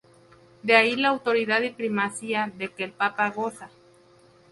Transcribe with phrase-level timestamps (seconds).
[0.63, 3.69] De ahí la autoridad y primacía de que el Papa goza.